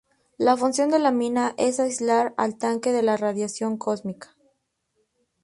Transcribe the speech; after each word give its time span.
La 0.39 0.57
función 0.57 0.89
de 0.89 0.97
la 0.97 1.11
mina 1.11 1.53
es 1.59 1.79
aislar 1.79 2.33
al 2.35 2.57
tanque 2.57 2.91
de 2.91 3.03
la 3.03 3.17
radiación 3.17 3.77
cósmica. 3.77 4.35